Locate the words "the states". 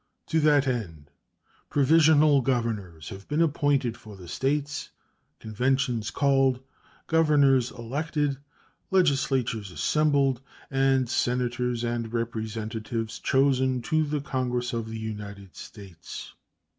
4.17-4.89